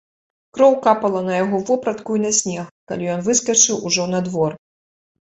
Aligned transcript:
Кроў 0.57 0.73
капала 0.85 1.21
на 1.27 1.33
яго 1.43 1.57
вопратку 1.69 2.11
і 2.21 2.23
на 2.25 2.33
снег, 2.41 2.65
калі 2.91 3.03
ён 3.19 3.25
выскачыў 3.31 3.75
ужо 3.91 4.11
на 4.19 4.27
двор. 4.31 4.63